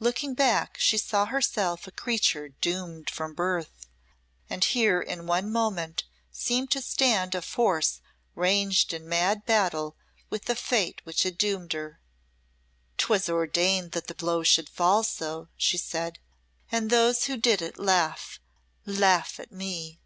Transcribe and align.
Looking 0.00 0.34
back, 0.34 0.76
she 0.76 0.98
saw 0.98 1.26
herself 1.26 1.86
a 1.86 1.92
creature 1.92 2.48
doomed 2.48 3.08
from 3.08 3.32
birth; 3.32 3.86
and 4.50 4.64
here 4.64 5.00
in 5.00 5.24
one 5.24 5.52
moment 5.52 6.02
seemed 6.32 6.72
to 6.72 6.82
stand 6.82 7.32
a 7.32 7.40
force 7.40 8.00
ranged 8.34 8.92
in 8.92 9.08
mad 9.08 9.46
battle 9.46 9.96
with 10.30 10.46
the 10.46 10.56
fate 10.56 11.00
which 11.04 11.22
had 11.22 11.38
doomed 11.38 11.74
her. 11.74 12.00
"'Twas 12.96 13.28
ordained 13.28 13.92
that 13.92 14.08
the 14.08 14.16
blow 14.16 14.42
should 14.42 14.68
fall 14.68 15.04
so," 15.04 15.46
she 15.56 15.78
said, 15.78 16.18
"and 16.72 16.90
those 16.90 17.26
who 17.26 17.36
did 17.36 17.62
it 17.62 17.78
laugh 17.78 18.40
laugh 18.84 19.38
at 19.38 19.52
me." 19.52 20.00